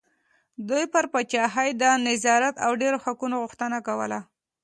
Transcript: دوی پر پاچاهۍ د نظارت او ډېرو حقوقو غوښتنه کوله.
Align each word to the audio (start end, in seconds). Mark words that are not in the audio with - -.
دوی 0.69 0.83
پر 0.93 1.05
پاچاهۍ 1.13 1.69
د 1.81 1.83
نظارت 2.07 2.55
او 2.65 2.71
ډېرو 2.81 2.97
حقوقو 3.05 3.39
غوښتنه 3.43 3.77
کوله. 3.87 4.19